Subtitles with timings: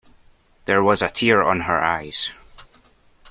[0.65, 2.31] There was a tear on her eyes.